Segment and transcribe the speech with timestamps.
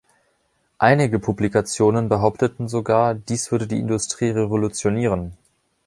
[0.79, 5.37] Einige Publikationen behaupteten sogar, dies würde die Industrie revolutionieren.